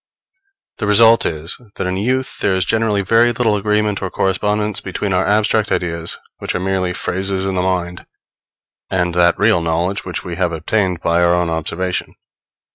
[0.79, 5.13] The result is, that in youth there is generally very little agreement or correspondence between
[5.13, 8.07] our abstract ideas, which are merely phrases in the mind,
[8.89, 12.15] and that real knowledge which we have obtained by our own observation.